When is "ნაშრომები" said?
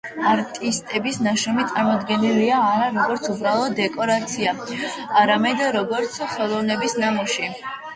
1.27-1.65